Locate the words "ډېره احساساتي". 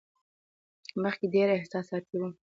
1.33-2.13